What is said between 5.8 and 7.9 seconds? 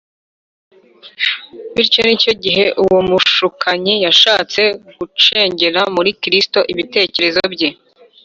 muri Kristo ibitekerezo bye.